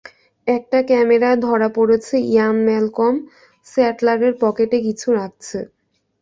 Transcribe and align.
একটা 0.47 0.79
ক্যামেরায় 0.83 1.39
ধরা 1.39 1.69
পড়েছে 1.69 2.15
ইয়ান 2.27 2.57
ম্যালকম, 2.65 3.13
স্যাটলারের 3.67 4.33
পকেটে 4.41 4.77
কিছু 4.87 5.07
রাখছে। 5.15 5.59